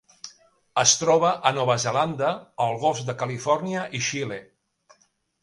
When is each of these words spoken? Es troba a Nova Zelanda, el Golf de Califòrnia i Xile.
Es 0.83 0.93
troba 1.01 1.33
a 1.49 1.51
Nova 1.57 1.75
Zelanda, 1.83 2.31
el 2.67 2.81
Golf 2.85 3.03
de 3.11 3.17
Califòrnia 3.21 3.85
i 4.01 4.05
Xile. 4.09 4.43